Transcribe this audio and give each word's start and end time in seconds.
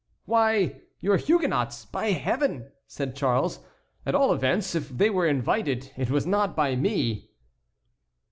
"Why, 0.25 0.81
your 0.99 1.17
Huguenots, 1.17 1.85
by 1.85 2.07
Heaven!" 2.07 2.71
said 2.87 3.15
Charles; 3.15 3.59
"at 4.03 4.15
all 4.15 4.33
events 4.33 4.73
if 4.73 4.89
they 4.89 5.11
were 5.11 5.27
invited 5.27 5.91
it 5.95 6.09
was 6.09 6.25
not 6.25 6.55
by 6.55 6.75
me." 6.75 7.29